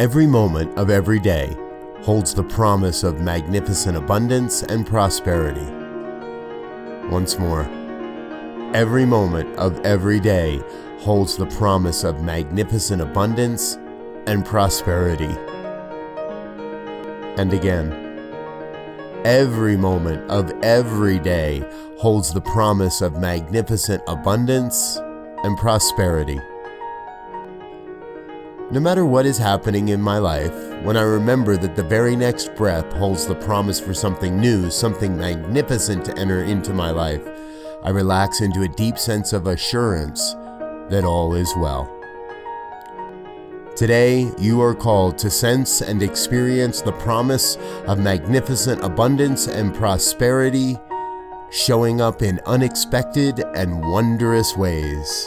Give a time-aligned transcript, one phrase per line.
[0.00, 1.54] Every moment of every day
[2.04, 5.70] holds the promise of magnificent abundance and prosperity.
[7.10, 7.68] Once more,
[8.74, 10.58] every moment of every day
[11.00, 13.76] holds the promise of magnificent abundance
[14.26, 15.36] and prosperity.
[17.36, 17.92] And again,
[19.26, 21.62] every moment of every day
[21.98, 24.96] holds the promise of magnificent abundance
[25.44, 26.40] and prosperity.
[28.72, 32.54] No matter what is happening in my life, when I remember that the very next
[32.54, 37.20] breath holds the promise for something new, something magnificent to enter into my life,
[37.82, 40.34] I relax into a deep sense of assurance
[40.88, 41.92] that all is well.
[43.74, 47.56] Today, you are called to sense and experience the promise
[47.88, 50.78] of magnificent abundance and prosperity
[51.50, 55.26] showing up in unexpected and wondrous ways.